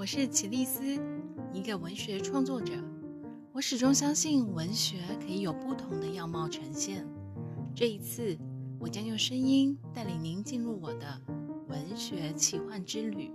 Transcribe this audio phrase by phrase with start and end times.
[0.00, 0.98] 我是齐丽斯
[1.52, 2.72] 一个文学创作者。
[3.52, 7.06] 我始终相信文学可以有不同的样貌呈现。
[7.74, 8.34] 这一次
[8.78, 11.20] 我将用声音带领您进入我的
[11.68, 13.30] 文学奇幻之旅。